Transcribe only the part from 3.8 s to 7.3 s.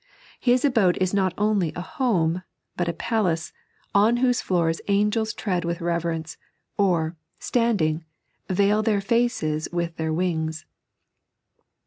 on whose floora angels tread with reverence, or,